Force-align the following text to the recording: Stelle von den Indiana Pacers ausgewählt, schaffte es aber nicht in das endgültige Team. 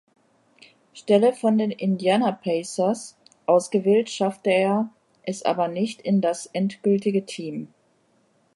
Stelle 0.95 1.31
von 1.31 1.59
den 1.59 1.69
Indiana 1.69 2.31
Pacers 2.31 3.19
ausgewählt, 3.45 4.09
schaffte 4.09 4.89
es 5.25 5.43
aber 5.43 5.67
nicht 5.67 6.01
in 6.01 6.21
das 6.21 6.47
endgültige 6.47 7.23
Team. 7.27 7.71